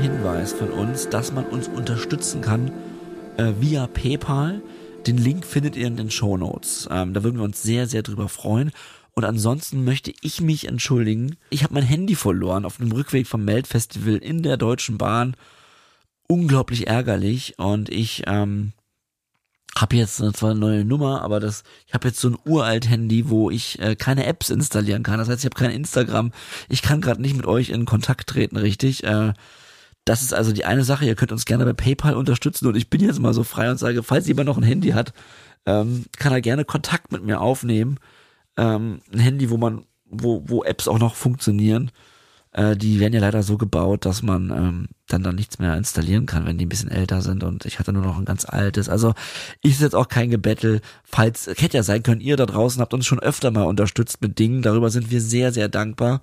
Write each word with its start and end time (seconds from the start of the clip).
Hinweis 0.00 0.52
von 0.52 0.70
uns, 0.70 1.08
dass 1.08 1.32
man 1.32 1.44
uns 1.44 1.68
unterstützen 1.68 2.40
kann 2.40 2.72
äh, 3.36 3.52
via 3.60 3.86
PayPal. 3.86 4.62
Den 5.06 5.18
Link 5.18 5.44
findet 5.44 5.76
ihr 5.76 5.86
in 5.86 5.96
den 5.96 6.10
Show 6.10 6.36
Notes. 6.36 6.88
Ähm, 6.90 7.12
da 7.12 7.22
würden 7.22 7.36
wir 7.36 7.44
uns 7.44 7.62
sehr, 7.62 7.86
sehr 7.86 8.02
drüber 8.02 8.28
freuen. 8.28 8.72
Und 9.12 9.24
ansonsten 9.24 9.84
möchte 9.84 10.12
ich 10.22 10.40
mich 10.40 10.66
entschuldigen. 10.66 11.36
Ich 11.50 11.62
habe 11.62 11.74
mein 11.74 11.82
Handy 11.82 12.14
verloren 12.14 12.64
auf 12.64 12.78
dem 12.78 12.90
Rückweg 12.90 13.26
vom 13.26 13.44
Meldfestival 13.44 14.16
in 14.16 14.42
der 14.42 14.56
Deutschen 14.56 14.96
Bahn. 14.96 15.36
Unglaublich 16.26 16.86
ärgerlich. 16.86 17.58
Und 17.58 17.90
ich 17.90 18.22
ähm, 18.26 18.72
habe 19.80 19.96
jetzt 19.96 20.16
zwar 20.16 20.50
eine 20.50 20.60
neue 20.60 20.84
Nummer, 20.84 21.22
aber 21.22 21.40
das, 21.40 21.62
ich 21.86 21.94
habe 21.94 22.08
jetzt 22.08 22.20
so 22.20 22.28
ein 22.28 22.38
uralt 22.44 22.88
Handy, 22.88 23.28
wo 23.28 23.50
ich 23.50 23.78
äh, 23.80 23.96
keine 23.96 24.26
Apps 24.26 24.50
installieren 24.50 25.02
kann. 25.02 25.18
Das 25.18 25.28
heißt, 25.28 25.40
ich 25.40 25.44
habe 25.44 25.58
kein 25.58 25.70
Instagram. 25.70 26.32
Ich 26.68 26.82
kann 26.82 27.00
gerade 27.00 27.20
nicht 27.20 27.36
mit 27.36 27.46
euch 27.46 27.70
in 27.70 27.84
Kontakt 27.84 28.28
treten, 28.28 28.56
richtig. 28.56 29.04
Äh, 29.04 29.32
das 30.04 30.22
ist 30.22 30.32
also 30.32 30.52
die 30.52 30.64
eine 30.64 30.84
Sache. 30.84 31.04
Ihr 31.04 31.14
könnt 31.14 31.32
uns 31.32 31.44
gerne 31.44 31.64
bei 31.64 31.72
PayPal 31.72 32.14
unterstützen 32.14 32.66
und 32.66 32.76
ich 32.76 32.88
bin 32.88 33.00
jetzt 33.00 33.20
mal 33.20 33.34
so 33.34 33.44
frei 33.44 33.70
und 33.70 33.78
sage, 33.78 34.02
falls 34.02 34.26
jemand 34.26 34.46
noch 34.46 34.56
ein 34.56 34.62
Handy 34.62 34.90
hat, 34.90 35.12
ähm, 35.66 36.06
kann 36.18 36.32
er 36.32 36.40
gerne 36.40 36.64
Kontakt 36.64 37.12
mit 37.12 37.22
mir 37.22 37.40
aufnehmen. 37.40 37.98
Ähm, 38.56 39.00
ein 39.12 39.20
Handy, 39.20 39.50
wo 39.50 39.58
man, 39.58 39.84
wo, 40.06 40.42
wo 40.46 40.64
Apps 40.64 40.88
auch 40.88 40.98
noch 40.98 41.14
funktionieren. 41.14 41.90
Äh, 42.52 42.76
die 42.76 43.00
werden 43.00 43.12
ja 43.12 43.20
leider 43.20 43.42
so 43.42 43.58
gebaut, 43.58 44.06
dass 44.06 44.22
man 44.22 44.50
ähm, 44.50 44.88
dann 45.06 45.22
dann 45.22 45.34
nichts 45.34 45.58
mehr 45.58 45.76
installieren 45.76 46.26
kann, 46.26 46.46
wenn 46.46 46.58
die 46.58 46.66
ein 46.66 46.68
bisschen 46.68 46.90
älter 46.90 47.22
sind 47.22 47.42
und 47.42 47.64
ich 47.66 47.78
hatte 47.78 47.92
nur 47.92 48.02
noch 48.02 48.18
ein 48.18 48.24
ganz 48.24 48.44
altes. 48.44 48.88
Also 48.88 49.14
ist 49.62 49.80
jetzt 49.80 49.94
auch 49.94 50.08
kein 50.08 50.30
Gebettel. 50.30 50.80
Falls, 51.04 51.46
hätte 51.46 51.76
ja 51.76 51.82
sein 51.82 52.02
können, 52.02 52.20
ihr 52.20 52.36
da 52.36 52.46
draußen 52.46 52.80
habt 52.80 52.94
uns 52.94 53.06
schon 53.06 53.20
öfter 53.20 53.50
mal 53.50 53.64
unterstützt 53.64 54.22
mit 54.22 54.38
Dingen. 54.38 54.62
Darüber 54.62 54.90
sind 54.90 55.10
wir 55.10 55.20
sehr, 55.20 55.52
sehr 55.52 55.68
dankbar. 55.68 56.22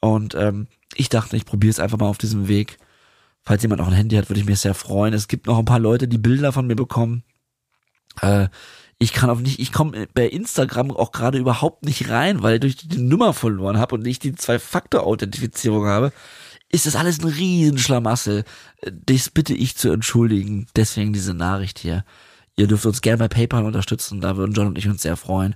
Und 0.00 0.34
ähm, 0.34 0.68
ich 0.94 1.08
dachte, 1.08 1.36
ich 1.36 1.46
probiere 1.46 1.70
es 1.70 1.80
einfach 1.80 1.98
mal 1.98 2.06
auf 2.06 2.18
diesem 2.18 2.48
Weg. 2.48 2.78
Falls 3.42 3.62
jemand 3.62 3.80
noch 3.80 3.88
ein 3.88 3.94
Handy 3.94 4.16
hat, 4.16 4.28
würde 4.28 4.40
ich 4.40 4.46
mich 4.46 4.60
sehr 4.60 4.74
freuen. 4.74 5.14
Es 5.14 5.28
gibt 5.28 5.46
noch 5.46 5.58
ein 5.58 5.64
paar 5.64 5.78
Leute, 5.78 6.08
die 6.08 6.18
Bilder 6.18 6.52
von 6.52 6.66
mir 6.66 6.76
bekommen. 6.76 7.22
Äh, 8.20 8.48
ich 8.98 9.12
kann 9.12 9.28
auch 9.28 9.40
nicht, 9.40 9.58
ich 9.58 9.72
komme 9.72 10.08
bei 10.14 10.26
Instagram 10.26 10.90
auch 10.90 11.12
gerade 11.12 11.38
überhaupt 11.38 11.84
nicht 11.84 12.08
rein, 12.08 12.42
weil 12.42 12.64
ich 12.64 12.76
die 12.76 12.98
Nummer 12.98 13.34
verloren 13.34 13.78
habe 13.78 13.94
und 13.96 14.02
nicht 14.02 14.22
die 14.24 14.34
Zwei-Faktor-Authentifizierung 14.34 15.86
habe. 15.86 16.12
Ist 16.70 16.86
das 16.86 16.96
alles 16.96 17.20
ein 17.20 17.28
Riesenschlamassel. 17.28 18.44
Das 18.90 19.30
bitte 19.30 19.54
ich 19.54 19.76
zu 19.76 19.90
entschuldigen. 19.90 20.66
Deswegen 20.76 21.12
diese 21.12 21.34
Nachricht 21.34 21.78
hier. 21.78 22.04
Ihr 22.56 22.66
dürft 22.66 22.86
uns 22.86 23.02
gerne 23.02 23.18
bei 23.18 23.28
PayPal 23.28 23.64
unterstützen, 23.64 24.22
da 24.22 24.36
würden 24.36 24.54
John 24.54 24.68
und 24.68 24.78
ich 24.78 24.88
uns 24.88 25.02
sehr 25.02 25.16
freuen. 25.16 25.54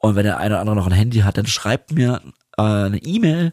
Und 0.00 0.16
wenn 0.16 0.24
der 0.24 0.38
eine 0.38 0.54
oder 0.54 0.60
andere 0.60 0.76
noch 0.76 0.86
ein 0.86 0.92
Handy 0.92 1.20
hat, 1.20 1.38
dann 1.38 1.46
schreibt 1.46 1.92
mir 1.92 2.20
äh, 2.58 2.62
eine 2.62 2.98
E-Mail 2.98 3.52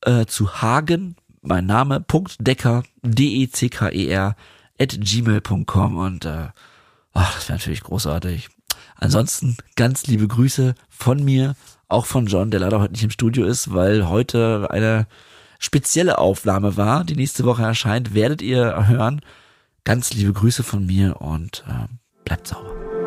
äh, 0.00 0.24
zu 0.24 0.62
Hagen, 0.62 1.16
mein 1.42 1.66
Name, 1.66 2.00
Punkt 2.00 2.36
Decker, 2.40 2.82
D-E-C-K-E-R, 3.02 4.36
at 4.80 4.98
gmail.com 4.98 5.96
und 5.98 6.24
äh, 6.24 6.48
ach, 7.12 7.34
das 7.34 7.48
wäre 7.48 7.58
natürlich 7.58 7.82
großartig. 7.82 8.48
Ansonsten 8.96 9.56
ganz 9.76 10.06
liebe 10.06 10.26
Grüße 10.28 10.74
von 10.88 11.24
mir, 11.24 11.54
auch 11.88 12.06
von 12.06 12.26
John, 12.26 12.50
der 12.50 12.60
leider 12.60 12.80
heute 12.80 12.92
nicht 12.92 13.04
im 13.04 13.10
Studio 13.10 13.44
ist, 13.44 13.72
weil 13.72 14.08
heute 14.08 14.68
eine 14.70 15.06
spezielle 15.58 16.18
Aufnahme 16.18 16.76
war, 16.76 17.04
die 17.04 17.16
nächste 17.16 17.44
Woche 17.44 17.62
erscheint, 17.62 18.14
werdet 18.14 18.42
ihr 18.42 18.88
hören. 18.88 19.20
Ganz 19.84 20.12
liebe 20.14 20.32
Grüße 20.32 20.62
von 20.62 20.86
mir 20.86 21.20
und 21.20 21.64
äh, 21.68 21.86
bleibt 22.24 22.48
sauber. 22.48 23.03